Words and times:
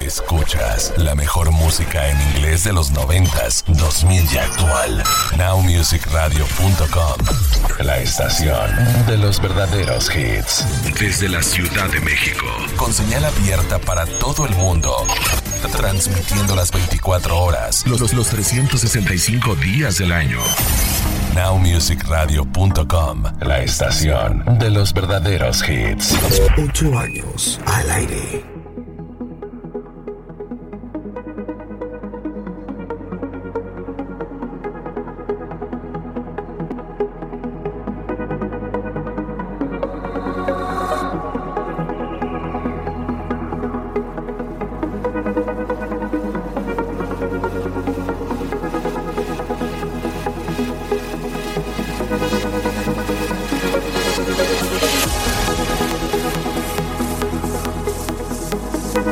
Escuchas 0.00 0.92
la 0.98 1.14
mejor 1.14 1.50
música 1.50 2.08
en 2.08 2.20
inglés 2.30 2.64
de 2.64 2.72
los 2.72 2.92
90s, 2.92 3.64
2000 3.66 4.24
y 4.32 4.38
actual. 4.38 5.02
Nowmusicradio.com. 5.38 7.78
La 7.80 7.98
estación 7.98 8.70
de 9.06 9.16
los 9.16 9.40
verdaderos 9.40 10.10
hits. 10.14 10.64
Desde 11.00 11.28
la 11.28 11.42
Ciudad 11.42 11.88
de 11.90 12.00
México. 12.00 12.46
Con 12.76 12.92
señal 12.92 13.24
abierta 13.24 13.78
para 13.78 14.06
todo 14.06 14.46
el 14.46 14.54
mundo. 14.56 14.94
Transmitiendo 15.72 16.54
las 16.54 16.70
24 16.70 17.38
horas. 17.38 17.86
Los, 17.86 18.12
los 18.12 18.28
365 18.28 19.56
días 19.56 19.98
del 19.98 20.12
año. 20.12 20.40
Nowmusicradio.com. 21.34 23.24
La 23.40 23.62
estación 23.62 24.44
de 24.58 24.70
los 24.70 24.92
verdaderos 24.92 25.64
hits. 25.68 26.16
Ocho 26.56 26.98
años 26.98 27.60
al 27.66 27.90
aire. 27.90 28.53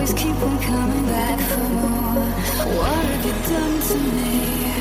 always 0.00 0.14
keep 0.14 0.36
on 0.36 0.58
coming 0.60 1.04
back 1.04 1.38
for 1.50 1.60
more. 1.60 2.24
What 2.74 3.04
have 3.04 3.26
you 3.26 3.32
done 3.52 3.80
to 3.88 3.96
me? 4.16 4.72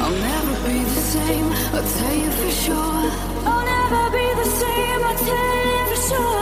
I'll 0.00 0.16
never 0.28 0.54
be 0.66 0.78
the 0.82 1.00
same, 1.14 1.52
I'll 1.74 1.92
tell 1.98 2.14
you 2.14 2.30
for 2.30 2.50
sure. 2.50 3.10
I'll 3.44 3.64
never 3.66 4.10
be 4.16 4.26
the 4.42 4.48
same, 4.60 5.04
I'll 5.04 5.18
tell 5.18 5.56
you 5.66 5.94
for 5.94 6.08
sure. 6.08 6.41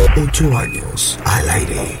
Ocho 0.00 0.56
años 0.56 1.18
al 1.24 1.50
aire. 1.50 2.00